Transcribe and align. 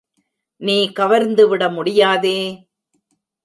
நீ 0.61 0.91
கவர்ந்து 0.91 1.47
விட 1.47 1.69
முடியாதே? 1.69 2.37